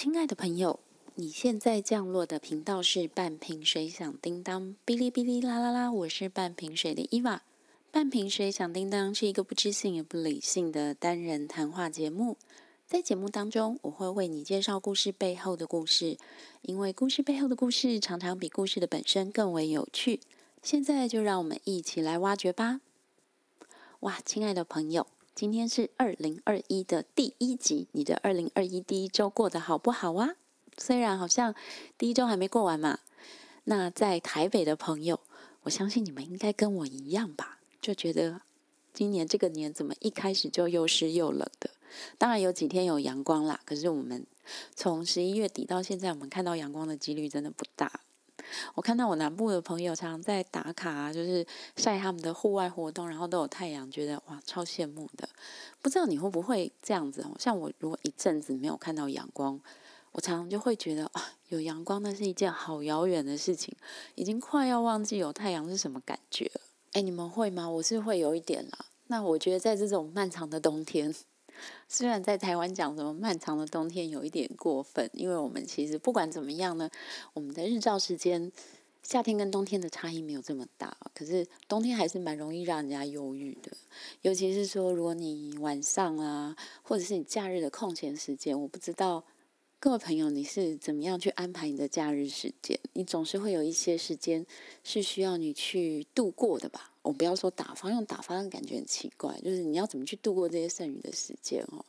[0.00, 0.78] 亲爱的朋友，
[1.16, 7.42] 你现在降落的频道是半瓶水响叮当，哔哩哔哩啦啦啦，我是半瓶水的伊娃。
[7.90, 12.36] 半瓶水响叮当是一个不知性也不理性的单人谈话节目，
[12.86, 16.16] 在节目当中，我会为你介绍故事背后的故事，
[16.62, 20.20] 因为故事背后的故事常常比故事的本身更为有趣。
[20.62, 22.80] 现在就让我们一起来挖掘吧！
[23.98, 25.08] 哇，亲爱的朋友。
[25.38, 30.30] 今天是二零二一的第一集，你的二零二一第一周过得好不好啊？
[30.76, 31.54] 虽然好像
[31.96, 32.98] 第一周还没过完嘛。
[33.62, 35.20] 那在台北的朋友，
[35.62, 38.40] 我相信你们应该跟我一样吧，就觉得
[38.92, 41.70] 今年这个年怎么一开始就又湿又冷的？
[42.18, 44.26] 当然有几天有阳光啦，可是我们
[44.74, 48.00] 从十一月底到现在，我们看到阳光的几率真的不大。
[48.74, 55.28] 我看到我南部的朋友常常在打卡，啊就是晒他们的户外活动，然后都有太阳，觉得哇超羡慕的。
[55.80, 57.24] 不知道你会不会这样子？
[57.38, 59.60] 像我如果一阵子没有看到阳光，
[60.12, 63.76] 我常常就会觉得啊，有阳光那是一件好遥远的事情，
[64.14, 66.60] 已经快要忘记有太阳是什么感觉了。
[66.92, 67.68] 哎，你们会吗？
[67.68, 68.86] 我是会有一点啦。
[69.08, 71.14] 那我觉得在这种漫长的冬天。
[71.88, 76.88] 虽然在台湾讲什么漫长的冬天有一点过分，因为我们其实不管怎么样呢，
[77.34, 78.50] 我们的日照时间
[79.02, 83.72] 夏天跟冬天的差异没有这么大，可是冬天还是蛮容易让人家忧郁的。
[84.22, 89.24] 尤其是说，如果你晚上啊，或者是你假日的空闲时间，我不知道
[89.80, 94.44] 各位朋友你是怎么样去安排你的假日时间，你总是会有一些时间
[94.84, 96.87] 是需要你去度过的吧。
[97.02, 99.38] 我不要说打发，用打发的感觉很奇怪。
[99.40, 101.84] 就是你要怎么去度过这些剩余的时间哦？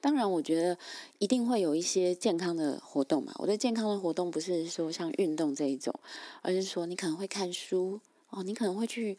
[0.00, 0.76] 当然，我觉得
[1.18, 3.32] 一定会有一些健康的活动嘛。
[3.38, 5.94] 我的健康的活动不是说像运动这一种，
[6.42, 9.16] 而是说你可能会看书哦，你可能会去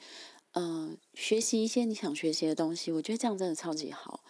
[0.53, 2.91] 嗯学习一些你想学习的东西。
[2.91, 4.21] 我觉得这样真的超级好，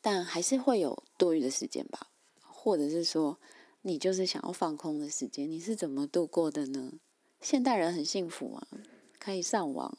[0.00, 2.08] 但还是会有多余的时间吧。
[2.40, 3.38] 或者是说，
[3.82, 6.92] 你就是想要放空的时间，你是怎么度过的呢？
[7.40, 8.68] 现代人很幸福啊，
[9.18, 9.96] 可以上网。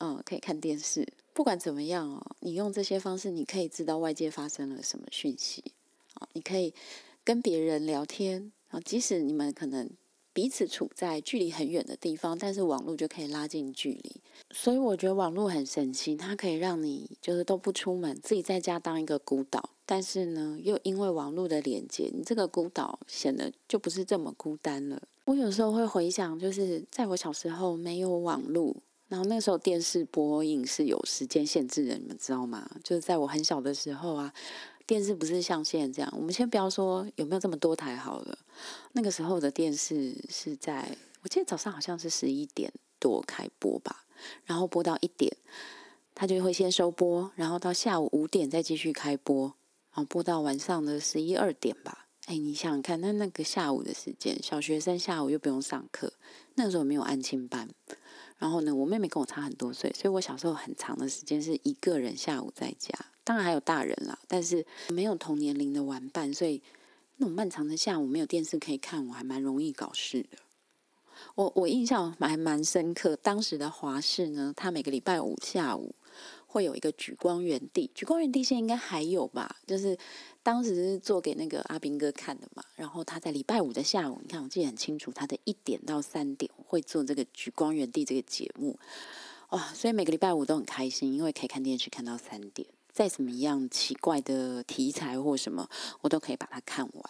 [0.00, 1.06] 嗯，可以看电视。
[1.32, 5.62] 不管怎么样哦，你用这些方式，你可以知道外界发生了什么讯息
[6.14, 6.28] 啊。
[6.32, 6.74] 你可以
[7.22, 9.88] 跟别人聊天啊，即使你们可能
[10.32, 14.16] 彼此处在距离很远的地方，但是网络就可以拉近距离。
[14.50, 19.70] 所以我觉得网络很神奇，它可以让你就是都不出门，自己在家当一个孤岛。
[19.86, 25.02] 但是呢，又因为网络的连接，你这个孤岛显得就不是这么孤单了。
[25.24, 28.74] 我有时候会回想，就是在我小时候没有网络。
[29.10, 32.70] 然后那时候电视播映是有时间限制的，你们知道吗？
[32.84, 34.32] 就是在我很小的时候啊，
[34.86, 36.14] 电视不是像现在这样。
[36.16, 38.38] 我们先不要说有没有这么多台好了，
[38.92, 44.04] 那个时候的电视是在，我记得早上好像是十一点多开播吧，
[44.44, 45.36] 然后播到一点，
[46.14, 49.46] 他就会先收播，然后到下午五点再继续开播，
[49.92, 52.06] 然后播到晚上的十一二点吧。
[52.26, 56.12] 哎，你想想看，那那个下午的时间，小学生下午又不用上课，
[56.54, 57.68] 那个时候没有安亲班。
[58.40, 62.92] 然后呢，我妹妹跟我差很多岁，所以我小时候很长的时间是一个人下午在家，
[63.22, 66.62] 当然还有大人啦，但是没有同年龄的玩伴，所以
[67.18, 70.38] 那种漫长的下午没有电视可以看，我还蛮容易搞事的。
[71.34, 75.94] 我我印象还蛮深刻，当时的华视呢，它每个礼拜五下午
[76.46, 79.98] 会有一个举光原地，举光原地现在应该还有吧，就是。
[80.42, 88.78] 当时是做给那个阿兵哥看的嘛，然后他在礼拜五的下午，你看我记得很清楚，他的一点到三点会做这个举光原地这个节目，
[89.50, 95.68] 哇，所以每个礼拜五都很开心，因为可以看电视看到三点，再怎么样奇怪的题材或什么，
[96.00, 97.04] 我都可以把它看完。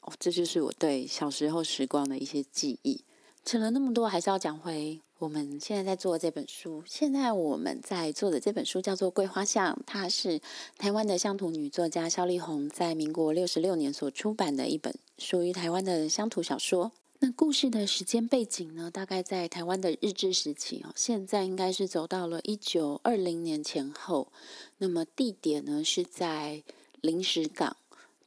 [0.00, 3.04] 哦，这就是我对小时候时光的一些记忆。
[3.44, 6.82] 扯了那么多，还是要讲回我们现在在做的这本书。
[6.86, 10.40] 现在我们在做的这本书叫做《桂花巷》，它是
[10.76, 16.92] 台湾的乡土女作家萧丽红在民国六十六年所出版的一本属于台湾的乡土小说。
[17.20, 24.28] 那故事的时间背景呢，大概在台湾的日治时期哦，现在应该是走到了一九二零年前后。
[24.76, 26.62] 那么地点呢是在
[27.00, 27.76] 临时港。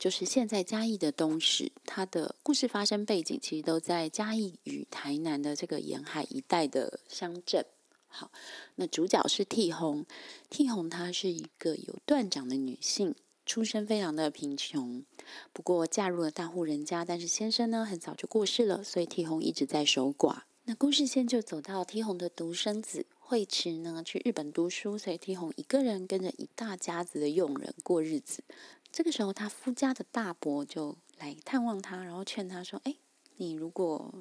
[0.02, 7.64] 就是现在嘉义的东石，它的故事发生背景其实都在嘉义与台南的这个沿海一带的乡镇。
[8.08, 8.32] 好，
[8.74, 10.04] 那主角是替红，
[10.50, 13.14] 替红她是一个有断掌的女性，
[13.46, 15.06] 出身非常的贫穷，
[15.54, 20.40] 不过嫁入了大户人家，但是先生呢很早就过世了，所以替红一直在守寡。
[20.64, 28.44] 那故事线就走到替红的独生子惠池呢去日本读书，所以替红一个人跟着一大家子的佣人过日子。
[28.92, 32.96] 这个时候，他夫家的大伯就来探望他，然后劝他说：“哎，
[33.38, 34.14] 你如果……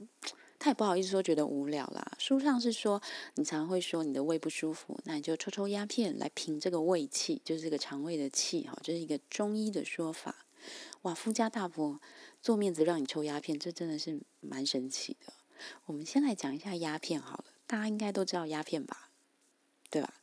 [0.62, 2.12] 他也不好意思说觉得无聊啦。
[2.18, 3.00] 书上是说，
[3.36, 10.46] 你常会说你的胃不舒服，那你就抽抽鸦片来平这个胃气，就是这个肠胃的气哈，这是一个中医的说法。
[11.02, 11.98] 哇，夫家大伯
[12.42, 15.32] 做面子让你抽鸦片，这真的是蛮神奇的。
[15.86, 19.08] 我们先来讲一下鸦片好了，大家应该都知道鸦片吧？
[19.88, 20.19] 对吧？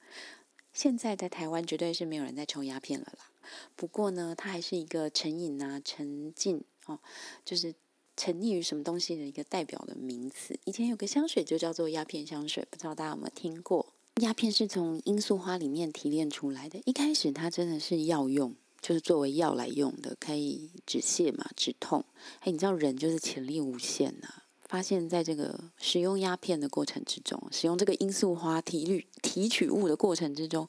[0.78, 3.32] 现在在台湾绝对是没有人在抽鸦片了啦。
[3.76, 7.00] 不过呢，它还是一个成瘾啊、沉浸哦，
[7.44, 7.74] 就是
[8.16, 10.56] 沉溺于什么东西的一个代表的名词。
[10.66, 13.92] 以前有个香水就叫做鸦片香水，不知道大家有没有听过？
[14.22, 16.80] 鸦片是从罂粟花里面提炼出来的。
[16.86, 22.06] 一开始它真的是药用，就是作为药来用的，可以止泻嘛、止痛。
[22.42, 24.44] 哎，你知道人就是潜力无限呐！
[24.68, 30.68] 发现在这个使用鸦片的过程之中，使用这个罂粟花提取提取物的过程之中，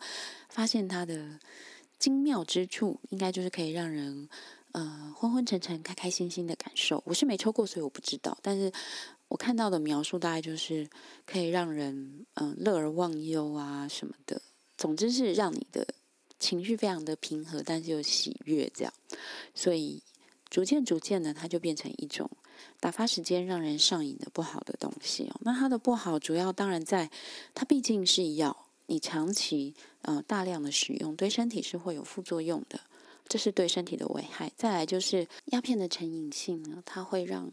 [0.48, 1.38] 发现它的
[1.98, 4.28] 精妙之处，应该就是可以让人
[4.72, 7.02] 呃昏昏沉沉、开开心心的感受。
[7.06, 8.72] 我是没抽过，所以我不知道，但是。
[9.28, 10.88] 我看到的描述大概就是
[11.26, 14.40] 可以让人嗯乐而忘忧啊什么的，
[14.78, 15.86] 总之是让你的
[16.40, 18.92] 情绪非常的平和，但是又喜悦这样。
[19.54, 20.02] 所以
[20.48, 22.30] 逐渐逐渐的，它就变成一种
[22.80, 25.36] 打发时间、让人上瘾的不好的东西哦。
[25.40, 27.10] 那它的不好主要当然在
[27.54, 28.56] 它毕竟是药，
[28.86, 32.80] 你长期呃大量的使用，对身体是会有副作用的，
[33.28, 34.52] 这是对身体的危害。
[34.56, 37.50] 再来就是鸦片的成瘾性呢，它会让。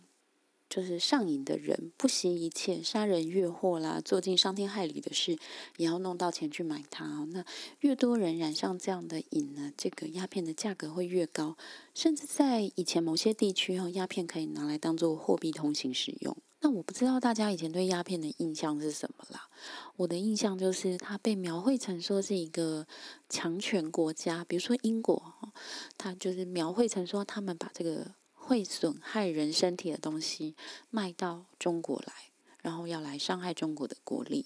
[0.75, 5.39] 就是上瘾的人不惜一切杀人越货啦，做尽伤天害理的事，
[5.77, 7.25] 也要弄到钱去买它。
[7.31, 7.45] 那
[7.79, 11.55] 越多人染上这样的瘾呢，这个鸦片的价格会越高。
[11.93, 16.35] 甚至在以前某些地区，哈，鸦片可以拿来当做货币通行使用。
[16.59, 19.47] 那我不知道大家以前对鸦片的印象是什么啦？
[19.95, 22.85] 我的印象就是它被描绘成说是一个
[23.29, 25.23] 强权国家，比如说英国，
[25.97, 28.11] 它就是描绘成说他们把这个。
[28.47, 30.55] 会损害人身体的东西
[30.91, 32.13] 卖到中国来，
[32.61, 34.45] 然后要来伤害中国的国力。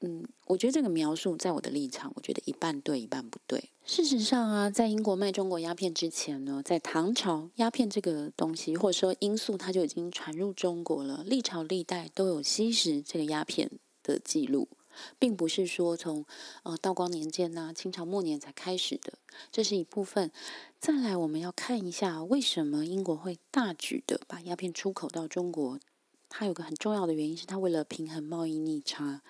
[0.00, 3.70] 嗯，我觉得这个描述在我的立场，我觉得一半对，一半不对。
[3.84, 11.24] 事实上啊，在英国卖中国鸦片之前呢，在唐朝，鸦片这个东西或者说罂粟，它就已经传入中国了。
[11.24, 13.68] 历朝历代都有吸食这个鸦片
[14.04, 14.68] 的记录。
[15.18, 16.24] 并不是说从
[16.62, 19.14] 呃道光年间呐，清朝末年才开始的，
[19.50, 20.30] 这是一部分。
[20.78, 25.80] 再来，我们要看一下为什么英国会大举的把鸦片出口到中国。
[26.28, 29.22] 它有个很重要的原因是，它为了平衡贸易逆差。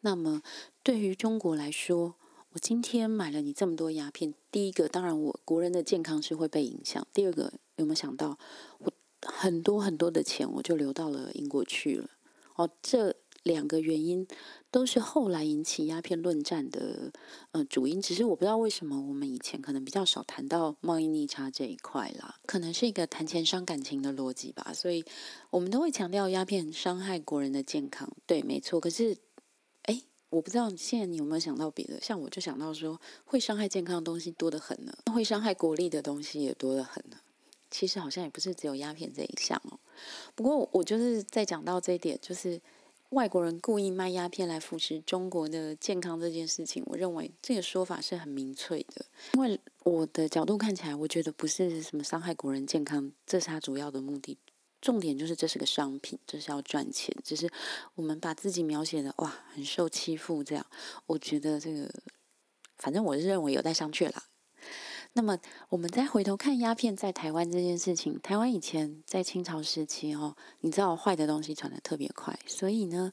[0.00, 0.42] 那么，
[0.82, 2.14] 对于中国来说，
[2.52, 8.38] 我今天买了你这么多鸦片，第一个，当然我国人的健康是会被影响；第二个，有没有想到
[8.78, 8.92] 我
[9.22, 12.08] 很多很多的钱我就流到了英国去了？
[12.54, 13.16] 哦，这。
[13.48, 14.24] 两个原因
[14.70, 17.10] 都是后来引起鸦片论战的
[17.52, 25.02] 呃主因，只是我不知道为什么我们以前可能比较少谈到贸易逆差这一块啦，可能是一个谈钱伤感情的逻辑吧，所以
[25.48, 28.78] 我们都会强调鸦片伤害国人的健康，对，没错。
[28.78, 29.16] 可是，
[29.84, 31.98] 哎，我不知道现在你有没有想到别的？
[32.02, 37.16] 像我就想到说，会伤害健康的东西多得很呢，会伤害国力的东西也多得很呢。
[37.70, 39.78] 其实好像也不是只有鸦片这一项哦。
[40.34, 42.60] 不过我就是在讲到这一点，就是。
[43.10, 49.06] 外国人故意卖鸦片来扶持中国的健康这件事情，我认为这个说法是很明确的。
[49.32, 54.36] 因为我的角度看起来，我觉得不是什么伤害国人健康，这是他主要的目的。
[54.80, 57.16] 重点就是这是个商品，这是要赚钱。
[57.24, 57.50] 只是
[57.94, 60.66] 我们把自己描写的哇，很受欺负这样，
[61.06, 61.90] 我觉得这个，
[62.76, 64.24] 反正我是认为有待商榷啦。
[65.14, 65.36] 那么，
[65.68, 68.20] 我们再回头看鸦片在台湾这件事情。
[68.20, 73.10] 台湾以前在清朝时期哦，你知道坏的东西传的特别快，所以呢，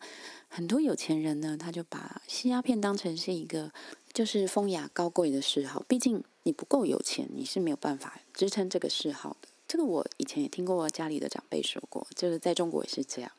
[0.47, 3.71] 很多有钱人呢，他就把吸鸦片当成是一个
[4.13, 5.83] 就是风雅高贵的嗜好。
[5.87, 9.47] 毕竟你不够有钱，你是没有办法支撑这个嗜好的。
[9.67, 13.31] 这个我以前也听过家里的长辈说过，就是在中国也是这样，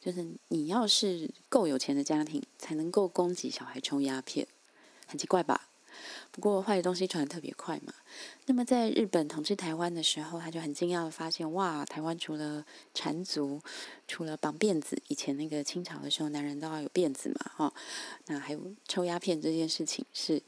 [0.00, 4.46] 就是你要是够有钱的家庭，才能够供给小孩抽鸦片，
[5.08, 5.70] 很奇怪吧？
[6.30, 7.92] 不过坏的东西传的特别快嘛。
[8.46, 13.60] 那么在日本统治台湾的时候，他就很惊讶的发现，哇，台湾除了缠足，
[14.08, 17.74] 除了绑辫子，以前那个清朝的时候，男人都要有辫子嘛，哈，
[18.26, 20.42] 那还有抽鸦片这件事情，是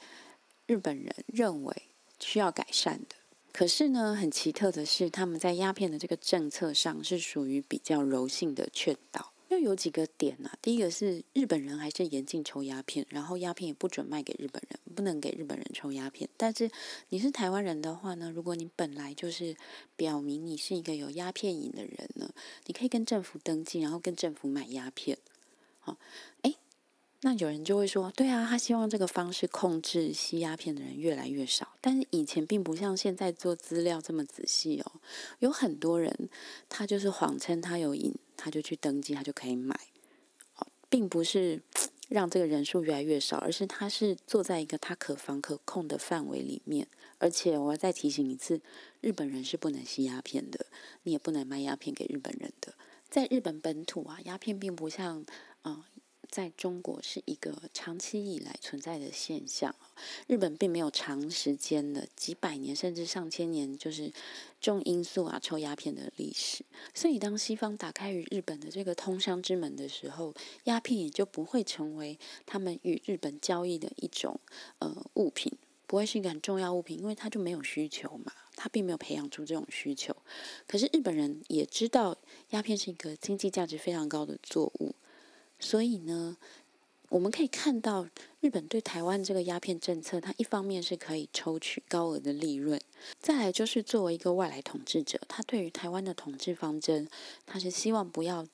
[0.67, 1.83] 日本人认为
[2.19, 3.17] 需要改善的。
[3.53, 9.34] 可是呢，很奇特的是，他们在鸦片的这个政策上是属于比较柔性的劝导。
[9.55, 16.29] 就有几个点呐，第一个是日本人还是严禁抽鸦片，然后鸦片也不准卖给日本人，不能给日本人抽鸦片。
[16.37, 16.69] 但是
[17.11, 19.57] 你是台湾人的话呢，如果你本来就是
[19.95, 22.29] 表明你是一个有鸦片瘾的人呢，
[22.67, 25.17] 你可以跟政府登记，然后跟政府买鸦片。
[25.79, 25.97] 好，
[26.43, 26.57] 哎，
[27.21, 31.69] 那有人就会说，对啊，他希望这个方式控制吸鸦片的人越来越少。
[31.81, 34.93] 但是以前并不像现在做资料这么仔细哦，
[35.39, 36.29] 有很多人
[36.69, 38.13] 他就是谎称他有瘾。
[38.37, 39.79] 他就去登记，他就可以买，
[40.89, 41.63] 并不是
[42.09, 46.87] 让这个人数越来越少，而是他是坐在一个他可防可控的范围里面。
[47.19, 48.61] 而且我要再提醒一次，
[49.01, 50.67] 日本人是不能吸鸦片的，
[51.05, 52.75] 你也不能卖鸦片给日本人的。
[53.09, 55.25] 在日本本土啊，鸦片并不像
[55.63, 55.87] 啊。
[56.35, 59.73] 在中国是一个长期以来存在的现象。
[60.27, 64.13] 日本并没有长时间的几百年甚至上千年就是
[64.61, 66.65] 重罂粟啊、抽鸦片的历史。
[66.93, 74.41] 所以，当西方打开与日本的这个通商之门的时候，鸦片也就不会成为他们与日本交易的一种
[74.81, 80.13] 呃物品，不会是一个很重要物品，因为它就没有需求嘛，它并没有培养出这种需求。
[80.67, 82.19] 可是日本人也知道
[82.51, 84.97] 鸦片是一个经济价值非常高的作物。
[85.65, 86.37] 所以呢，
[87.09, 88.07] 我们可以看到
[88.41, 92.79] 日本对台湾这个鸦片政策，它一方面是可以抽取高额的利润，
[93.19, 97.09] 再来就是作为一个外来统治者，他对于台湾的统治方针，
[97.47, 98.47] 他是希望不要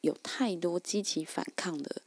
[0.00, 2.02] 有太多激起反抗的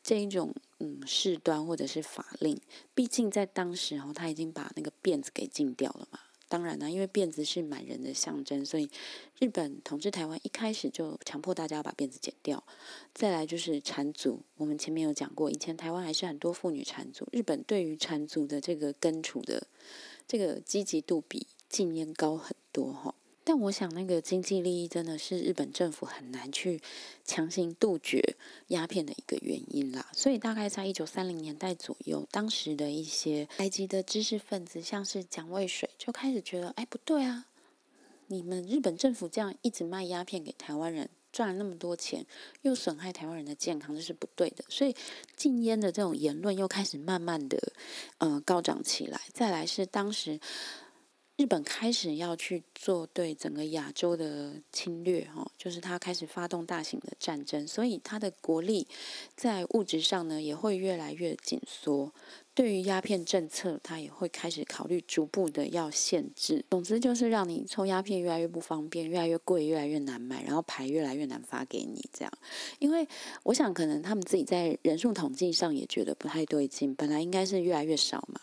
[0.00, 2.60] 这一种嗯事端或者是法令。
[2.94, 6.20] 毕竟在当时哦，他已经把那个辫子给禁掉了嘛。
[6.48, 8.88] 当然呢，因为辫子是满人的象征，所以
[9.38, 12.64] 日本统治台湾一开始就强迫大家要把辫子剪掉。
[13.14, 19.66] 再来就是缠足，我们前面有讲过，以前台湾还是很多妇女缠足，日本对于缠足的这个根除的
[20.26, 23.14] 这个积极度比禁烟高很多哈。
[23.48, 26.82] 但我想，那个经济利益真的是日本政府很难去
[27.24, 28.36] 强行杜绝
[28.66, 30.06] 鸦片的一个原因啦。
[30.12, 37.46] 所以，大概在一九三零年代左右，当时的一些台籍的知识分子，像是蒋渭水，就开始觉得，哎，不对啊，
[38.26, 42.26] 你们日本政府这样一直卖鸦片给台湾人，赚了那么多钱，
[42.60, 44.62] 又损害台湾人的健康，这是不对的。
[44.68, 44.94] 所以，
[45.34, 47.72] 禁烟的这种言论又开始慢慢的，
[48.18, 49.18] 呃，高涨起来。
[49.32, 50.38] 再来是当时。
[51.38, 58.88] 日本开始要去做对整个亚洲的侵略，哈，就是他开始发动大型的战争，所以他的国力
[59.36, 62.12] 在物质上呢也会越来越紧缩。
[62.54, 66.64] 对于鸦片政策，他也会开始考虑逐步的要限制。
[66.70, 72.04] 总之就是让你抽鸦片越来越不方便，越来越贵，越来越难买，然后牌越来越难发给你。
[72.12, 72.32] 这样，
[72.80, 73.06] 因为
[73.44, 78.40] 我想可能他们自己在人数统计上也觉得不太对劲，本来应该是越来越少嘛。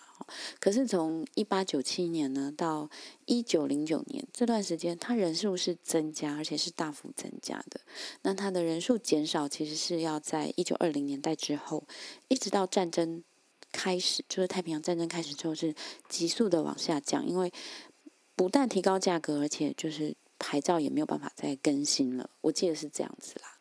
[0.59, 2.89] 可是从一八九七年呢到
[3.25, 7.81] 一九零九年这段时间，它人数是增加，而且是大幅增加的。
[8.21, 11.83] 那它的人数减少，其实是要在一九二零年代之后，
[12.27, 13.23] 一直到战争
[13.71, 15.73] 开始，就是太平洋战争开始之后，是
[16.09, 17.25] 急速的往下降。
[17.27, 17.51] 因为
[18.35, 22.29] 不但提高价格，而且就是牌照也没有办法再更新了。
[22.41, 23.59] 我记得是这样子啦。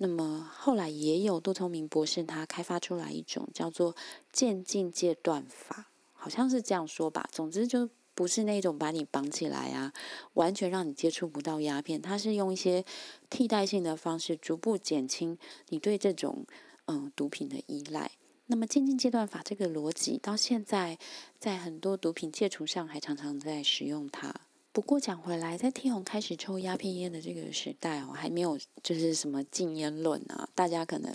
[0.00, 3.96] 那么后来也有杜聪明博士他开发出来一种叫做
[4.32, 5.87] 渐进戒断法。
[6.18, 9.92] 好像是这样说吧，总之就不是那种把你绑起来啊，
[10.34, 12.02] 完全让你接触不到鸦片。
[12.02, 12.84] 它是用一些
[13.30, 16.44] 替代性的方式，逐步减轻你对这种
[16.86, 18.10] 嗯毒品的依赖。
[18.46, 20.98] 那么渐进阶段法这个逻辑，到现在
[21.38, 24.34] 在很多毒品戒除上还常常在使用它。
[24.72, 31.12] 不过讲回来，在天虹开始抽鸦片烟的这个时代哦，还没有就是什么禁烟论啊，大家可能。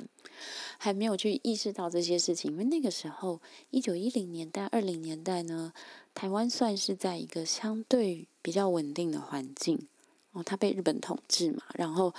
[0.78, 5.74] 还没有去意识到这些事情，因为那个时候，一九一零年代、二零年代呢，
[6.13, 9.88] 台湾算是在一个相对比较稳定的环境
[10.32, 12.13] 哦，他被日本统治嘛，然后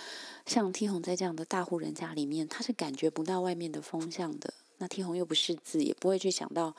[0.46, 4.54] 像 T 红在这样的大户人家里面，他是感觉不到外面的风向的。
[4.78, 6.74] 那 T 红又不识字，也不会去想到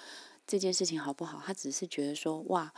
[0.47, 2.73] 这件事情好不好，他只是觉得说，哇，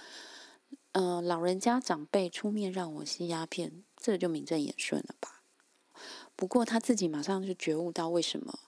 [0.93, 5.36] 呃，老人家长辈出面让我吸鸦片，这就名正言顺了吧？
[6.37, 8.59] 不过他自己马上就觉悟到为什么。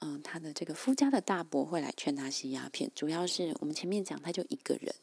[0.00, 4.94] 嗯，他的这个夫家的大伯会来劝他吸鸦片，主要是我们前面讲他就一个人，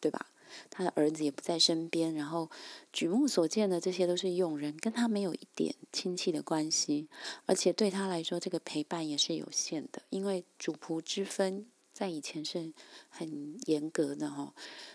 [0.00, 0.26] 对吧？
[0.70, 2.50] 他的儿子也不在身边，然后
[2.90, 7.06] 举目所见的这些都是佣人，跟他没有一点亲戚的关系，
[7.44, 12.72] 而且对他来说，这个陪伴也是有限的，因为主仆之分在以前是
[13.10, 14.54] 很严格的哈，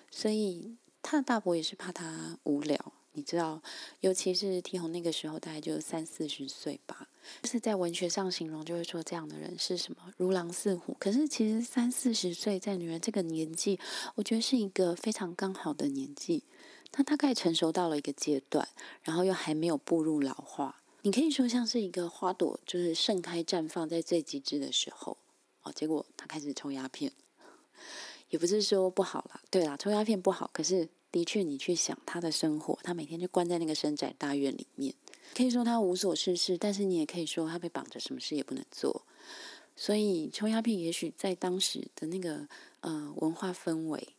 [0.10, 3.62] 所以他的大伯也是怕他无聊，你知道，
[4.02, 7.08] 尤其是提红那个时候大概就三四十岁吧。
[7.42, 10.96] 就是在文学上形容，就会说这样的人是什么如狼似虎。
[11.00, 13.80] 可是其实三四十岁在女人这个年纪，
[14.16, 16.44] 我觉得是一个非常刚好的年纪。
[16.92, 18.68] 她大概成熟到了一个阶段，
[19.04, 20.82] 然后又还没有步入老化。
[21.04, 25.18] 你可以说像是一个花朵，就是盛开绽放在最极致的时候。
[25.64, 27.12] 哦，结果她开始抽鸦片，
[28.30, 30.50] 也不是说不好啦，对啦，抽鸦片不好。
[30.54, 34.96] 可是的确，你去想他的生活，他每天就关在那个深宅大院里面。
[35.36, 39.06] 可以说他无所事事，但是你也可以说他被绑着，什么事也不能做。
[39.76, 42.48] 所以抽鸦片也许在当时的那个
[42.82, 44.16] 呃文化氛围，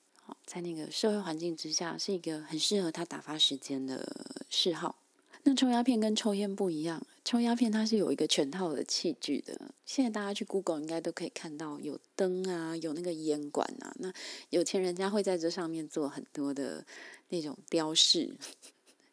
[0.47, 4.97] 在那个社会环境之下，是一个很适合他打发时间的嗜好。
[5.45, 9.57] 那抽鸦片跟抽烟不一样，抽鸦片它是有一个全套的器具的。
[9.85, 13.95] 现在大家去 Google 应该都可以看到有灯啊，有那个烟管啊。
[14.01, 14.13] 那
[14.51, 16.85] 有钱人家会在这上面做很多的
[17.29, 18.35] 那种雕饰。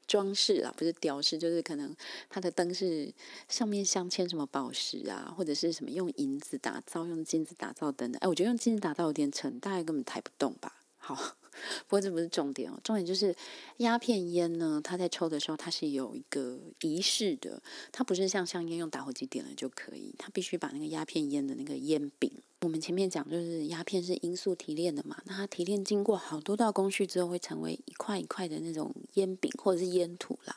[0.07, 1.95] 装饰啦，不是雕饰，就是可能
[2.29, 3.13] 它的灯是
[3.47, 8.19] 上面镶嵌什么宝石啊，或者是什么用银子打造、用金子打造等等。
[8.19, 10.81] 哎，我觉得用金子打造有点沉，大概根本抬不动吧。
[10.97, 11.37] 好，
[11.87, 13.35] 不过这不是重点哦，重点就是
[13.77, 22.31] 鸦片烟呢，它在抽的时候它是有一个仪式的，它不是像香烟用打火机点了就可以，它必须把那个鸦片烟的那个烟饼。
[22.61, 30.55] 我们前面讲就是鸦片是罂粟提炼的嘛，那它提炼经过好多道工序之后，会成为一块一块的那种烟饼或者是烟土啦。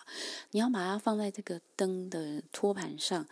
[0.50, 3.26] 你要把它放在这个灯的托盘上，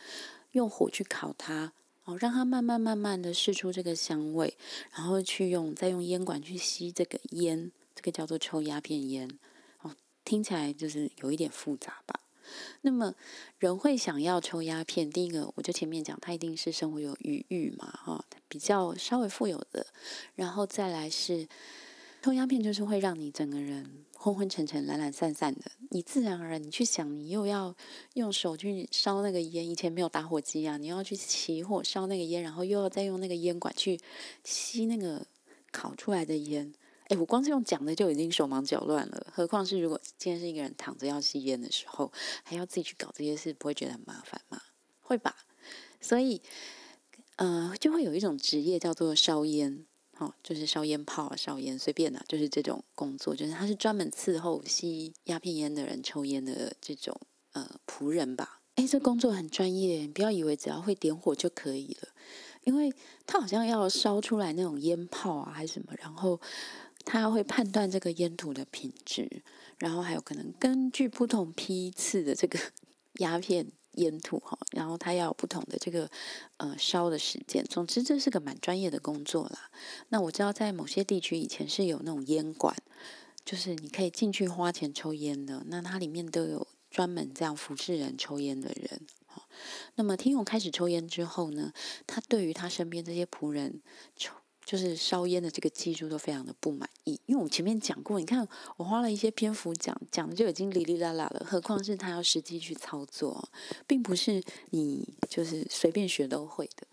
[0.52, 1.74] 用火去烤它，
[2.16, 4.56] 让它慢慢慢慢的释出这个香味，
[4.92, 9.28] 然后去用再用烟管去吸这个烟，这个叫做抽鸦片烟。
[9.80, 12.20] 哦，听起来就是有一点复杂吧。
[12.82, 13.14] 那么
[13.58, 19.86] 人会想要抽鸦片，第一个我就前面讲，他一定是生活有余裕嘛，哈，比较稍微富有的，
[20.34, 21.48] 然后再来是
[22.20, 25.72] 抽鸦片，就是会让你整个人昏昏沉沉、懒懒散散的。
[25.90, 27.74] 你自然而然，你去想，你又要
[28.14, 33.98] 用手去烧那个烟，以前没有打火机啊，你要去起火烧那个烟，然后又要再用那个烟管去
[34.44, 35.26] 吸那个
[35.72, 36.72] 烤出来的烟。
[37.08, 42.12] 哎，我光是用讲的就已经手忙脚乱了，何况是如果今天是一个人躺着要吸烟的时候，
[42.44, 44.62] 还要自己去搞这些事，不会觉得很麻烦吗？
[45.00, 45.34] 会吧？
[46.00, 46.40] 所以，
[47.36, 57.18] 呃，就会有一种职业叫做烧烟，好，就是烧烟泡、烧烟，随便的，就是这种工作，就是他是专门伺候吸鸦片烟的人抽烟的这种
[57.52, 58.60] 呃仆人吧？
[58.76, 62.08] 哎，这工作很专业，你不要以为只要会点火就可以了，
[62.64, 62.92] 因为
[63.26, 66.40] 他好像要烧出来那种烟泡啊，还是什么，然后。
[67.04, 69.42] 他会判断这个烟土的品质，
[69.78, 72.56] 然后还有可能根据不同批次的这个
[73.18, 76.10] 鸦片烟土哈，然后他要有不同的这个
[76.56, 77.64] 呃烧的时间。
[77.64, 79.70] 总之，这是个蛮专业的工作啦。
[80.08, 82.76] 那我知道在某些地区以前是有那种烟馆，
[83.44, 85.62] 就是你可以进去花钱抽烟的。
[85.66, 89.00] 那它里面都有专门这样服侍人抽烟的人。
[89.26, 89.48] 好
[89.94, 91.72] 那么听勇开始抽烟之后呢，
[92.06, 93.80] 他对于他身边这些仆人
[94.16, 94.34] 抽。
[94.64, 98.46] 就是烧烟的这个技术都非常的不满意，因为我前面讲过，你看
[98.76, 103.48] 我花了一些篇幅讲讲的就已经哩哩啦啦了，何况是他要实际去操作，
[103.86, 106.86] 并不是你就是随便学都会的，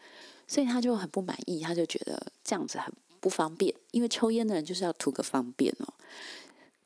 [0.48, 5.94] 所以他就很不满意，他就觉得这样子很不方便，因为抽烟的人就是要图个方便哦。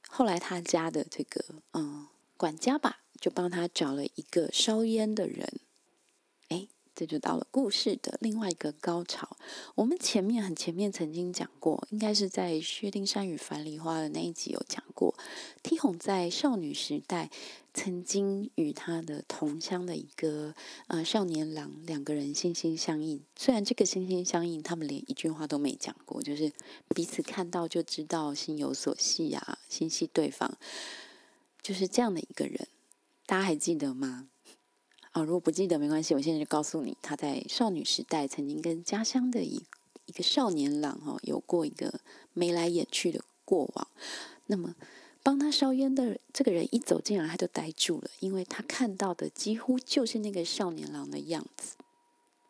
[0.10, 5.60] 后来他家的这个嗯管家吧，就帮他找了一个烧烟的人。
[6.96, 9.38] 这就到了故事的另外一个高潮。
[9.76, 15.16] 我们前面很前面曾经讲过，应该是在薛丁山与樊梨花的那一集有讲过。
[15.62, 17.30] T 红在少女时代
[17.74, 20.54] 曾经与他的同乡的一个
[20.88, 23.24] 呃少年郎两个人心心相印。
[23.36, 26.52] 虽然这个心心相印，他们连一句话都没讲过，就是
[26.96, 30.52] 彼此看到就知道心有所系啊，心系对方，
[31.62, 32.68] 就是这样的一个人。
[33.26, 34.30] 大家还记得吗？
[35.14, 39.64] 啊，如果不记得没关系，我现在就告诉你，他在少女时代曾经跟家乡的一
[40.06, 42.02] 一个少年郎哈有过一个
[42.34, 43.88] 眉来眼去的过往。
[44.48, 44.76] 那么
[45.22, 51.76] 帮他烧烟的这个人一走进来，他就呆住了，因为他看到的几乎就是那个少年郎的样子。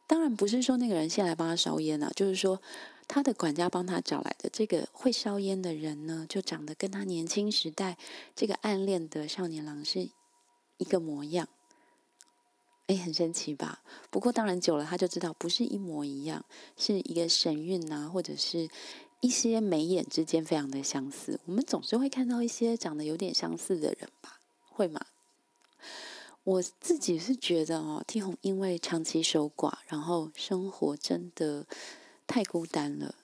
[0.07, 2.61] 当然不是说那个人先来帮他烧烟啊，就是说
[3.09, 7.97] 他的管家帮他找来的这个会烧烟的人呢，就长得跟他年轻时代
[8.33, 10.09] 这个暗恋的少年郎是
[10.77, 11.49] 一个模样。
[12.87, 13.81] 哎，很神奇吧？
[14.09, 18.69] 不过当然久了，他就知道不是一模一样，是一个神韵呐，或者是
[19.21, 21.39] 一些眉眼之间非常的相似。
[21.45, 24.39] 我们总是会看到一些长得有点相似的人吧？
[24.69, 24.99] 会吗？
[26.43, 31.65] 我自己是觉得哦，T 红因为长期守寡，然后生活真的
[32.27, 33.15] 太孤单了，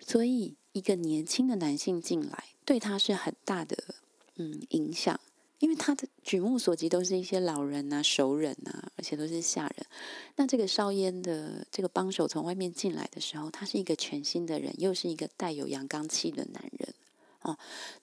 [0.00, 3.76] 所以一个年轻的男性进来，对他是很大的
[4.36, 5.20] 嗯影响。
[5.62, 9.86] 因为他的举目所及都是一些老人呐、熟人呐，而且都是下人。
[10.34, 16.92] 那这个烧烟的这个帮手从外面进来的时候，他是一个全新的人，又是一个带有阳刚气的男人
[17.42, 17.56] 哦。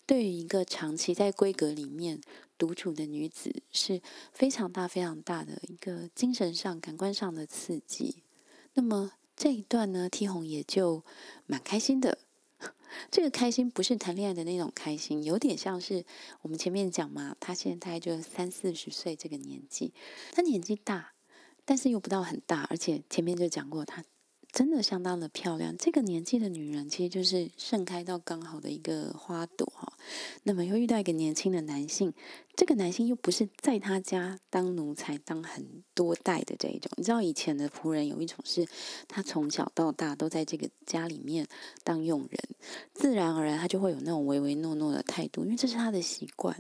[0.06, 2.22] 对于一个长期在闺阁里面
[2.58, 8.24] 独处的女子，是非常大、非常大的一个精神上、感官上的刺激。
[8.76, 11.04] 那么这一段呢，T 红也就
[11.46, 12.20] 蛮开心的。
[13.12, 16.06] 这个开心不是谈恋爱的那种开心，有点像是
[16.42, 19.94] 我们前面讲嘛，他现在大概就三四十岁这个年纪，
[20.32, 21.14] 他年纪大，
[21.66, 24.04] 但是又不到很大，而且前面就讲过，他
[24.52, 25.76] 真的相当的漂亮。
[25.78, 29.94] 这个年纪的女人，其实就是盛开到刚好的一个花朵哈。
[30.44, 32.14] 那么又遇到一个年轻的男性，
[32.56, 36.92] 这个男性又不是在他家当奴才当很多代的这一种。
[36.98, 38.68] 你知道以前的仆人有一种是，
[39.08, 41.48] 他从小到大都在这个家里面
[41.84, 42.40] 当佣人，
[42.94, 46.58] 自然而然他就会有那种唯唯诺诺的态度，因为这是他的习惯。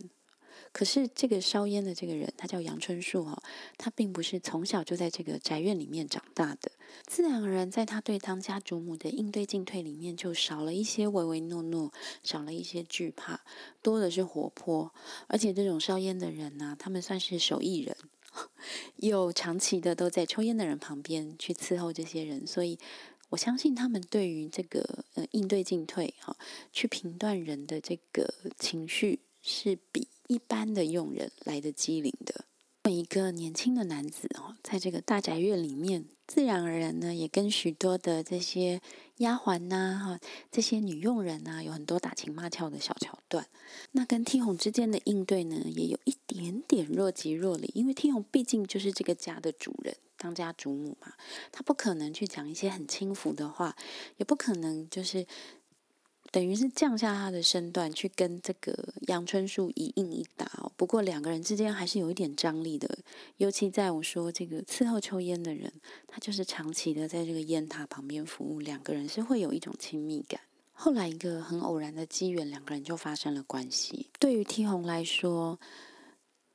[0.72, 3.42] 可是这个烧烟的这个人，他叫杨春树哈，
[3.78, 6.70] 他并不是从小就在这个宅院里面长大的，
[7.06, 11.92] 自然而然在他对当家主母的应对进退里面，就少了一些唯唯诺诺，
[12.24, 13.42] 少了一些惧怕，
[13.82, 14.94] 多的是活泼。
[15.28, 17.96] 而且这种烧烟的人呢，他们算是手艺人，
[18.98, 22.78] 又长期的都在抽烟的人旁边去伺候这些人，所以
[23.30, 26.38] 我相信他们对于这个呃应对进退哈，
[26.72, 30.08] 去评断人的这个情绪是比。
[30.30, 32.46] 一般的佣人来的机灵的，
[32.88, 38.82] 一个年轻的男子哦，在这个大宅院里面，自然而然呢，也跟许多的这些
[39.18, 40.20] 丫鬟呐，哈，
[40.52, 43.48] 这些女佣人呐，有很多打情骂俏的小桥段。
[43.92, 51.14] 那跟 T 红之间的应对呢，也有一点点若即若离，因为 T 红毕竟就是这个家的主人，当家主母嘛，
[51.52, 53.76] 他不可能去讲一些很轻浮的话，
[54.18, 55.28] 也不可能就是。
[56.32, 60.72] 等于是降下他的身段去跟这个阳春树一应一答哦。
[60.78, 63.00] 不过两个人之间还是有一点张力的，
[63.38, 65.74] 尤其在我说这个伺候抽烟的人，
[66.08, 70.40] 他就是长期的在这个烟塔旁边服务，两个人是会有一种亲密感。
[70.72, 74.10] 后来一个很偶然的机缘，两个人就发生了关系。
[74.20, 75.60] 对于 T 红来说，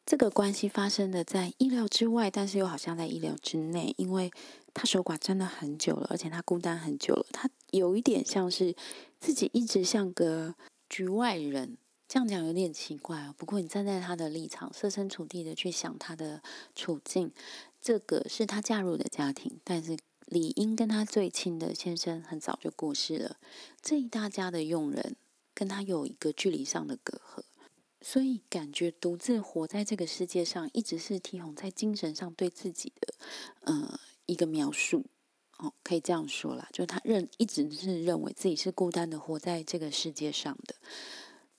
[0.06, 4.30] 这个关系发生的在意料之外，但是又好像在意料之内，因为
[4.72, 8.76] 他守寡真的很久了，而且他孤单很久了，他有一点像是。
[9.24, 10.54] 自己一直像个
[10.86, 13.34] 局外人，这样讲有点奇怪哦。
[13.38, 16.42] 不过你站在他的立场，设身处地的去想他的
[16.74, 17.32] 处境，
[17.80, 23.38] 这个是他嫁入的家庭，但是理应跟他最亲的先生很早就过世了，
[23.80, 25.16] 这一大家的佣人
[25.54, 27.44] 跟他有一个距离上的隔阂，
[28.02, 33.14] 所以感觉独自活在这个世界上，一直是提红在精神上对自己的
[33.62, 35.06] 呃一个描述。
[35.58, 40.74] 哦，可以这样说啦，就是他认一直是认为自己是孤单的活在这个世界上的，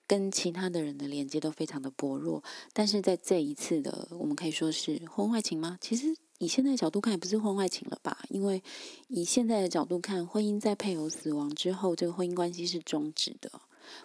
[0.06, 2.44] 跟其他的人的连接都非常的薄弱。
[2.74, 5.78] 但是在这一次的，我们可以说是婚外情吗？
[5.80, 8.26] 其实以现在的角度看，也不是婚外情了吧？
[8.30, 8.62] 因为
[9.08, 13.50] 以现在的角度看，婚姻在配偶死亡之后，这个婚姻关系是终止的。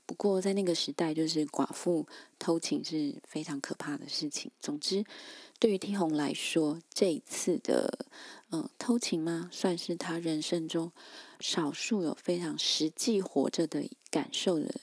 [0.07, 2.07] 不过在那个时代，就是寡妇
[2.39, 4.51] 偷情是非常可怕的事情。
[4.61, 5.05] 总之。
[5.61, 8.07] 对于 T 红来说，这一次的
[8.51, 10.91] 嗯偷情吗，算是他人生中
[11.39, 14.75] 少数有非常实际活着的感受的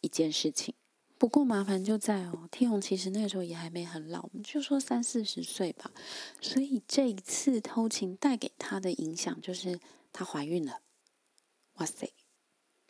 [0.00, 0.72] 一件事情。
[1.18, 5.90] 不过麻烦就在哦，T 红其实那个时候也还没很老，我们就说三四十岁吧。
[6.40, 9.80] 所以这一次偷情带给他的影响，就是
[10.12, 10.80] 她怀孕了。
[11.74, 12.12] 哇塞，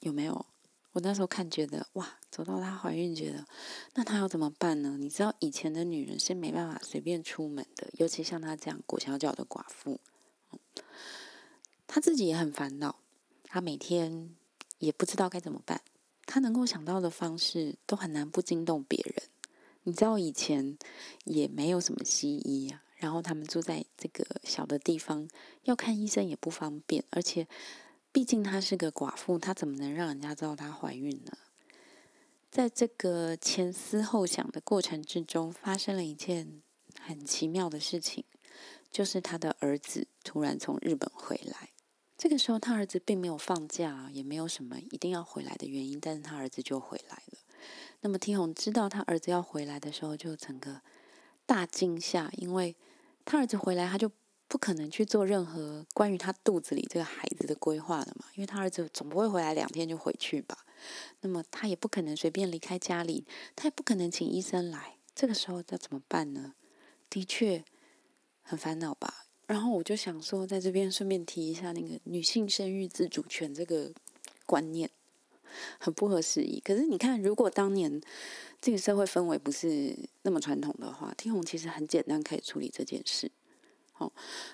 [0.01, 0.47] 有没有？
[0.93, 3.47] 我那时候看觉得哇，走到她怀孕，觉得
[3.95, 4.97] 那她要怎么办呢？
[4.99, 10.01] 你知道以前的女人是没办法随便出门的，尤其像她这样裹小脚的寡妇，
[11.87, 12.97] 她自己也很烦恼，
[13.45, 14.35] 她每天
[14.79, 15.81] 也不知道该怎么办。
[16.27, 19.29] 她能够想到的方式都很难不惊动别人。
[19.85, 20.77] 你知道以前
[21.25, 25.29] 也没有什么西医啊，然后他们住在这个小的地方，
[25.63, 27.47] 要看医生也不方便，而且。
[28.13, 31.33] 毕竟她是个寡妇，她怎么能让人家知道她怀孕呢？
[32.51, 36.61] 在这个前思后想的过程之中，发生了一件
[37.01, 38.25] 很奇妙的事情，
[38.91, 41.71] 就是她的儿子突然从日本回来。
[42.19, 47.39] 这个时候，他儿子并没有放假，也没有什么一定要回来的原因，但是他儿子就回来了。
[48.01, 50.83] 那么，听红知道他儿子要回来的时候，就整个
[51.47, 52.77] 大惊吓，因为
[53.25, 54.11] 他儿子回来，他就。
[54.51, 58.27] 不可能去做任何关于他肚子里这个孩子的规划了嘛？
[58.35, 60.67] 因为他儿子总不会回来两天就回去吧？
[61.21, 64.97] 那么他也不可能随便离开家里，他也不可能请医生来。
[65.15, 66.55] 这个时候要怎么办呢？
[67.09, 67.65] 的确
[68.43, 69.27] 很烦恼吧。
[69.47, 73.93] 然后我就想说，在这边顺便提一下那个女性生育自主权这个
[74.47, 74.91] 观念，
[75.79, 76.59] 很不合时宜。
[76.59, 78.01] 可是你看，如果当年
[78.61, 83.31] 这个社会氛围不是那么传统的话，天红其实很简单可以处理这件事。
[84.01, 84.11] 哦，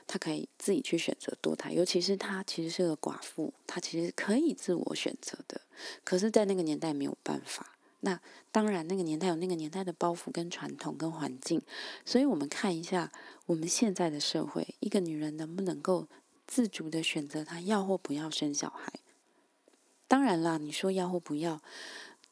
[0.07, 5.61] 她可以自己去选择堕胎，尤其是她其实是个寡妇，她其实可以自我选择的。
[6.05, 7.73] 可是，在那个年代没有办法。
[8.01, 8.21] 那
[8.53, 11.63] 当然，那个年代有那个年代的包袱跟传统跟环境。
[12.05, 13.11] 所以我们看一下
[13.47, 16.07] 我们现在的社会，一个女人能不能够
[16.47, 18.93] 自主的选择她要或不要生小孩？
[20.09, 21.61] 当然啦，你说要或不要，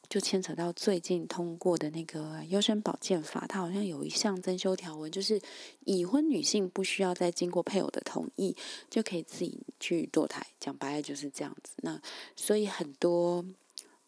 [0.09, 5.41] 就牵扯到最近通过的那个优生保健法，它好像有一项增修条文，就是
[5.85, 8.55] 已婚女性不需要再经过配偶的同意，
[8.89, 10.47] 就可以自己去堕胎。
[10.61, 11.73] 讲白了就是这样子。
[11.79, 12.01] 那
[12.37, 13.45] 所以很多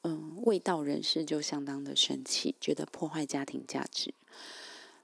[0.04, 4.14] 嗯未道人士就相当的生气，觉得破坏家庭价值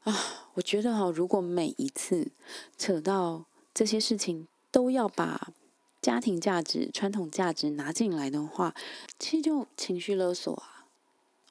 [0.05, 0.15] 啊。
[0.55, 2.31] 我觉得哈，如果每一次
[2.77, 5.53] 扯到这些事情，都要把
[6.01, 8.75] 家庭价值、传统价值拿进来的话，
[9.19, 10.72] 其实就情绪勒索啊。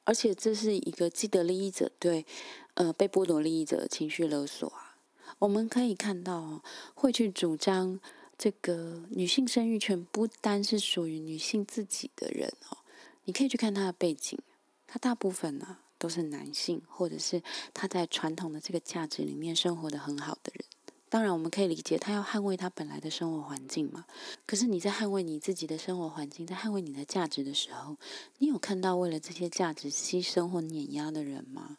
[0.04, 2.26] 而且这是一个既得利益者对
[2.74, 4.96] 呃被剥夺利益者情绪勒索啊！
[5.38, 6.62] 我们可以看到哦，
[6.94, 8.00] 会去主张
[8.36, 12.78] 这个女性生育权不单是属于女性自己的人哦，
[13.24, 14.38] 你可以去看他的背景，
[14.86, 20.64] 他大部分呢都是男性，或者是他在传统的这个价值里面生活的很好的人。
[21.12, 24.06] 当然，我们可以理解他要捍卫他本来的生活环境嘛。
[24.46, 27.98] 可是你在捍卫你自己的生活环境，在捍卫你的价值的时候，
[28.38, 31.76] 你有看到为了这些价值牺牲或碾压的人吗？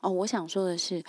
[0.00, 1.04] 哦，我想说的是，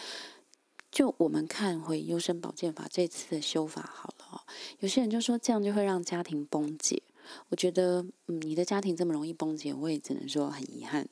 [0.91, 4.41] 就我们看回优生保健法这次的修法好了哦。
[4.77, 7.01] 有些人就说这样就会让家庭崩解。
[7.49, 11.09] 我觉得，嗯，你的家庭这么容易崩解，我也只能说很遗憾。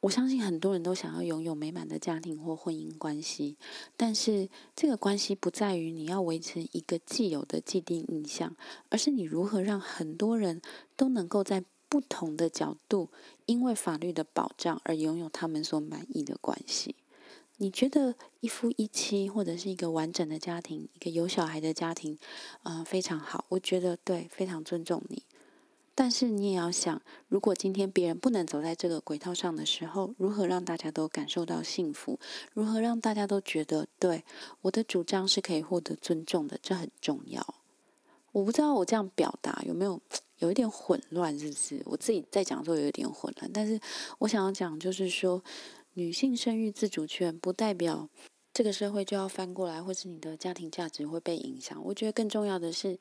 [0.00, 3.56] 我相信很多人都想要拥有美满的家庭或婚姻关系，
[3.96, 8.54] 但是这个关系不在于你要维持一个既有的既定印象，
[8.88, 10.60] 而是你如何让很多人
[10.96, 13.10] 都能够在不同的角度，
[13.46, 16.94] 因为法律的保障而拥有他们所满意的关系。
[17.58, 22.18] 你觉得一夫一妻或者是一个完整的家庭，一个有小孩的家庭，
[22.64, 23.46] 呃，非常好。
[23.48, 25.22] 我觉得对，非常尊重你。
[25.98, 32.20] 但是你也要想，如果今天别人不能走在这个轨道上的时候，如何让大家都感受到幸福？
[32.52, 34.22] 如何让大家都觉得对
[34.60, 36.58] 我的主张是可以获得尊重的？
[36.62, 37.54] 这很重要。
[38.32, 39.98] 我不知道我这样表达有没有
[40.40, 41.80] 有一点混乱，是不是？
[41.86, 43.50] 我自己在讲的时候有一点混乱。
[43.50, 43.80] 但是
[44.18, 45.42] 我想要讲，就是说，
[45.94, 48.06] 女性生育自主权不代表
[48.52, 51.82] 这个社会就要翻过来，或是你的家庭价值会被影响。
[51.86, 52.98] 我觉得更重要的是，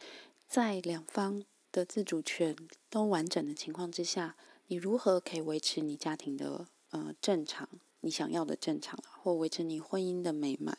[0.48, 1.44] 在两方。
[1.76, 2.56] 的自主权
[2.90, 7.68] 都完整的情况之下，你如何可以维持你家庭的呃正常，
[8.00, 10.78] 你想要的正常，或维持你婚姻的美满？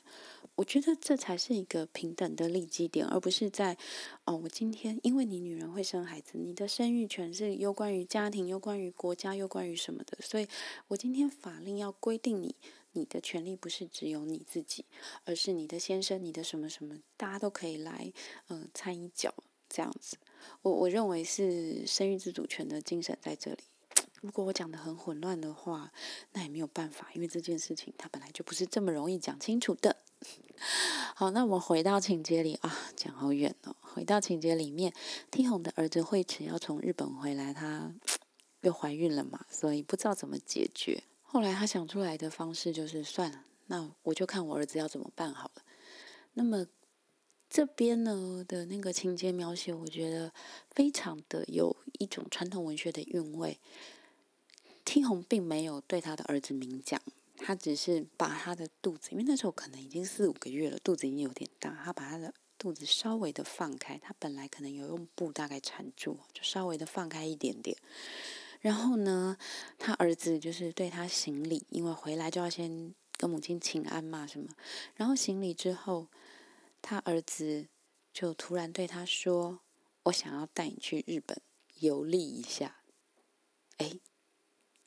[0.55, 3.77] 我觉得这才是一个平等的立基点，而不是在
[4.25, 10.49] 哦，我今天因为你女人会生孩子，你的生育权是又关于家庭，又关于国家，又关于什么的，所以
[10.89, 12.57] 我今天法令要规定你，
[12.93, 14.87] 你的权利不是只有你自己，
[15.27, 18.11] 而是你的先生，你的什么什么，大家都可以来
[18.47, 19.35] 呃参一脚。
[19.69, 20.17] 这样子，
[20.63, 23.59] 我我认为是生育自主权的精神在这里。
[24.23, 25.93] 如果我讲的很混乱的话，
[26.33, 29.97] 那也没有办法，因为这件事情它本来就不是这么容易讲清楚的。
[31.15, 33.77] 好，那我们回到情节里啊，讲好远哦。
[33.81, 34.93] 回到情节里面
[35.31, 37.93] ，T 红的儿子惠子要从日本回来，她
[38.63, 41.05] 又怀孕了嘛，所以不知道怎么解决。
[41.23, 45.63] 后来他想出来的方式就是算了，那我就看我儿子要怎么办好了。
[46.33, 46.67] 那么。
[47.49, 50.33] 这边呢的那个情节描写，我觉得
[50.71, 53.59] 非常的有一种传统文学的韵味。
[54.85, 57.01] 听红并没有对他的儿子明讲，
[57.37, 67.77] 他只是把他的肚子，因为那时候可能已经四五个月了，肚子已经有点大，他把他的肚子稍微的放开，他本来可能有用布大概缠住，就稍微的放开一点点。
[68.61, 69.37] 然后呢，
[69.79, 74.49] 他儿子就是对他行礼，因为回来就要先跟母亲请安嘛什么，
[74.95, 76.09] 然后行礼之后。
[76.83, 77.69] 他儿子
[78.13, 79.61] 就突然对他说
[80.05, 81.41] ：“我想要带你去日本
[81.81, 82.83] 游历一下。”
[83.79, 83.99] 哎，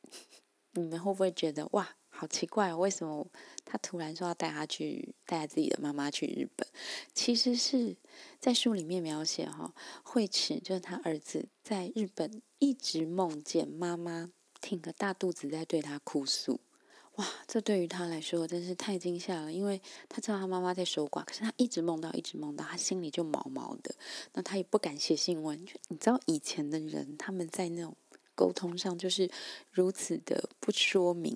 [0.74, 2.74] 你们会不会觉得哇，好奇怪？
[2.74, 3.28] 为什么
[3.64, 6.68] 他突然说要带他去带自己的妈妈去日本？
[7.14, 7.98] 其实是
[8.40, 9.74] 在书里面描写哈，
[10.04, 16.60] 惠池就是他儿子在日本一直梦见妈妈挺个大肚子在对他哭诉。
[17.20, 23.94] 哇，这对于他来说真是太惊吓了，因为他知道他妈妈在守寡，可是他一直梦到，一直梦到，他心里就毛毛的。
[24.32, 27.94] 那他也不敢写信问，你知道以前的人他们在那种
[28.36, 29.30] 沟通上就是
[29.70, 31.36] 如此的不说明，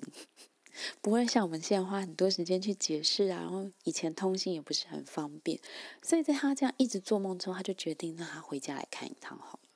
[1.02, 3.42] 不会像我们现在花很多时间去解释啊。
[3.42, 5.60] 然后以前通信也不是很方便，
[6.00, 9.68] 所以在他这样一直做梦之后，他就决定让他回家来看一趟好了。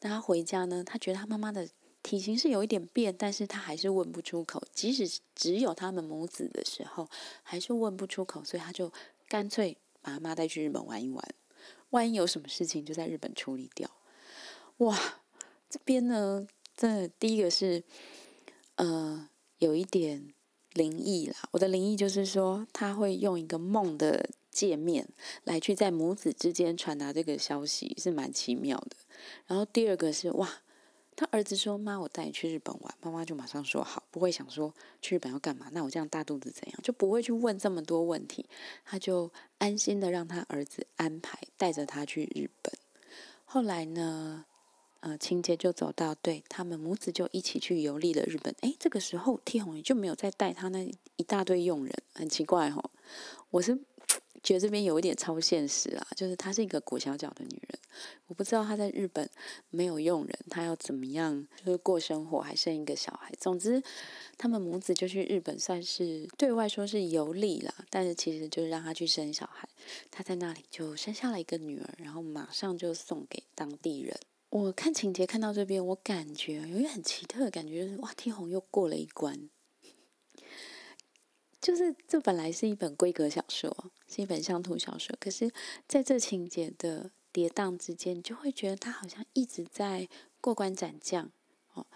[0.00, 1.68] 那他回家呢，他觉得他妈妈的。
[2.02, 4.62] 体型是有一点变，但是他还是问不出口。
[4.72, 7.08] 即使只有他们母子的时候，
[7.42, 8.90] 还是问不出口，所以他就
[9.28, 11.22] 干脆把他妈带去日本玩一玩。
[11.90, 13.90] 万一有什么事情，就在日本处理掉。
[14.78, 14.98] 哇，
[15.68, 17.84] 这边呢，这第一个是，
[18.76, 20.32] 呃，有一点
[20.72, 21.36] 灵异啦。
[21.50, 25.06] 我的灵异就是说，他会用一个梦的界面
[25.44, 28.96] 来去在母子之间传达这个消息，是蛮奇妙的。
[29.46, 30.62] 然后第二个是，哇。
[31.16, 35.68] 他儿子说：“妈，我带你去日本玩。”妈妈就马上说：“好。”不会想说去日本要干嘛？
[35.72, 36.80] 那我这样大肚子怎样？
[36.82, 38.46] 就不会去问这么多问题。
[38.84, 42.72] 他就安心的让他儿子安排带着他去日本。
[43.44, 44.44] 后来呢？
[45.02, 48.54] 呃，情节就走到对他们母子就一起去游历了日本。
[48.60, 52.90] 哎，这个时候 T 红也就没有再带他那一大堆佣人，很奇怪哦。
[53.48, 53.78] 我是
[54.42, 57.78] 觉得这边有一点超现实啊，就是她是一个裹小脚的女人，
[58.26, 59.28] 我不知道她在日本
[59.68, 63.32] 没有佣人，她要怎么样就是过生活，还生一个小孩。
[63.38, 63.82] 总之，
[64.38, 69.68] 他们母子就去日本，算是对外说是游历啦，但是其实就是让她去生小孩。
[70.10, 74.18] 她在那里就生下了一个女儿，然后马上就送给当地人。
[74.48, 79.48] 我看情节看到这边，我感觉有一个很奇特的感觉，就是哇，天虹又过了一关。
[81.60, 85.52] 就是这本来是一本闺阁小说，是一本乡土小说，可是
[85.86, 90.08] 在这情节的跌宕之间，你就会觉得他好像一直在
[90.40, 91.30] 过关斩将
[91.74, 91.86] 哦。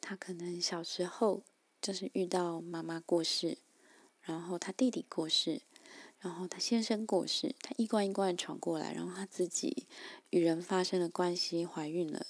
[0.00, 1.42] 他可能小时候
[1.80, 3.56] 就是遇到妈妈过世，
[4.20, 5.62] 然后他弟弟过世。
[6.20, 9.88] 然后他先生过世，他一关一关闯过来，然后他自己
[10.30, 12.24] 与人发生了关系，怀孕了，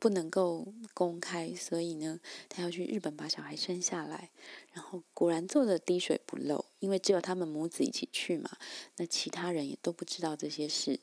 [0.00, 4.30] 不能够公开，所以呢，他要去日本把小孩生下来。
[4.72, 8.50] 然后果然做的滴水不漏，因为只有他们母子一起去嘛，
[8.96, 10.98] 那其他人也都不知道这些事。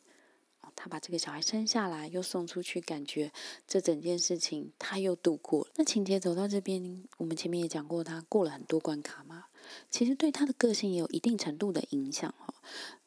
[0.76, 3.32] 他把这个小孩生下来，又送出去，感觉
[3.68, 5.72] 这整件事情他又度过了。
[5.76, 9.46] 那情节走到这边，我们前面也讲过，他过了很多关卡嘛。
[9.90, 12.54] 其实对他的个性也有一定程度的影响哈，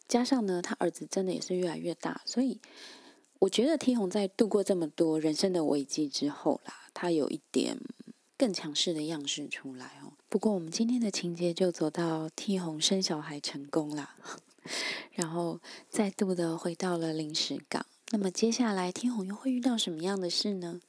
[0.08, 2.60] 加上呢，他儿子真的也是越来越大，所以
[3.40, 7.78] 我觉得 T 红在度过这么多人生的危机之后啦，他有一点
[8.36, 10.12] 更强势的样式出来哦。
[10.28, 14.14] 不过我们今天的情节就走到 T 红生小孩成功啦，
[15.12, 17.84] 然后再度的回到了临时港。
[18.10, 20.80] 那么接下来 T 红又会遇到什么样的事呢？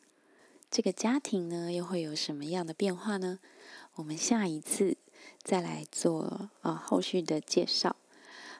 [0.69, 3.39] 这个家庭呢又会有什么样的变化呢？
[3.95, 4.97] 我们下一次。
[5.43, 7.95] 再来做呃后续的介绍。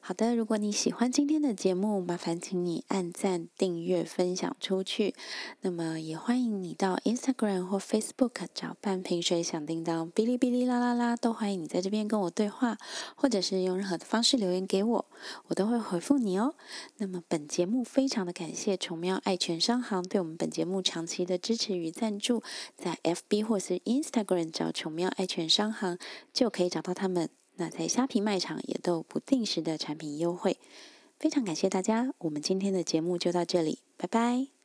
[0.04, 5.14] 好的，如果你喜欢今天的节目，麻烦请你按赞、订阅、分享出去。
[5.62, 12.80] 那么也欢迎你到 Instagram 或 Facebook 找半瓶水响叮当、哔哩哔哩啦啦啦，都欢迎你在这边跟我对话，
[13.16, 15.06] 或者是用任何的方式留言给我，
[15.48, 16.56] 我都会回复你哦。
[16.98, 22.42] 那么本节目非常的感谢宠喵爱犬商行对我们本节目长期的支持与赞助，
[22.76, 26.00] 在 FB 或是 Instagram 找宠喵爱犬商行
[26.34, 27.30] 就可以找到他们。
[27.62, 30.58] 那在虾皮卖场也都有不定时的产品优惠，
[31.20, 34.61] 非常感谢大家，我们今天的节目就到这里，拜拜。